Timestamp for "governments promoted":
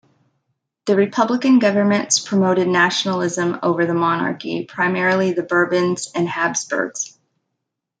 1.59-2.67